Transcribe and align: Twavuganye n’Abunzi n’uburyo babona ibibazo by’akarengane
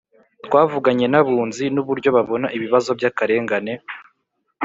Twavuganye 0.45 1.05
n’Abunzi 1.09 1.65
n’uburyo 1.73 2.09
babona 2.17 2.47
ibibazo 2.57 2.89
by’akarengane 2.97 3.73